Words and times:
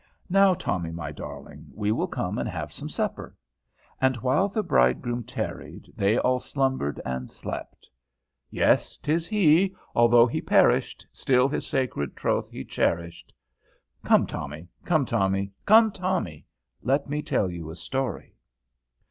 "Now, 0.31 0.55
Tommy, 0.55 0.89
my 0.89 1.11
darling, 1.11 1.67
we 1.75 1.91
will 1.91 2.07
come 2.07 2.39
and 2.39 2.49
have 2.49 2.73
some 2.73 2.89
supper." 2.89 3.35
"And 4.01 4.15
while 4.17 4.47
the 4.47 4.63
bridegroom 4.63 5.23
tarried, 5.23 5.93
they 5.95 6.17
all 6.17 6.39
slumbered 6.39 6.99
and 7.05 7.29
slept." 7.29 7.87
"Yes, 8.49 8.97
'tis 8.97 9.27
he; 9.27 9.75
although 9.93 10.25
he 10.25 10.41
perished, 10.41 11.05
still 11.11 11.47
his 11.47 11.67
sacred 11.67 12.15
troth 12.15 12.49
he 12.49 12.65
cherished." 12.65 13.31
"Come, 14.03 14.25
Tommy, 14.25 14.67
come 14.85 15.05
Tommy, 15.05 15.51
come, 15.67 15.91
Tommy, 15.91 16.47
let 16.81 17.07
me 17.07 17.21
tell 17.21 17.51
you 17.51 17.69
a 17.69 17.75
story." 17.75 18.33